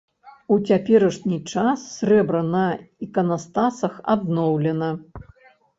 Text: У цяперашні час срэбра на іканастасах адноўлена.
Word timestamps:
У 0.53 0.55
цяперашні 0.69 1.37
час 1.51 1.85
срэбра 1.99 2.41
на 2.55 2.65
іканастасах 3.09 3.93
адноўлена. 4.17 4.95